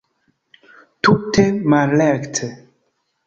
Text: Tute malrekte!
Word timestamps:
Tute 1.07 1.45
malrekte! 1.73 2.49